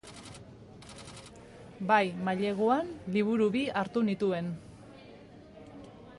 Bai, 1.91 1.99
maileguan, 2.29 2.91
liburu 3.17 3.49
bi 3.59 3.63
hartu 3.83 4.05
nituen. 4.09 4.51